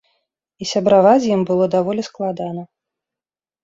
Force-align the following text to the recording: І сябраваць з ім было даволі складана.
І 0.65 0.67
сябраваць 0.71 1.21
з 1.27 1.31
ім 1.37 1.45
было 1.51 1.71
даволі 1.79 2.09
складана. 2.11 2.69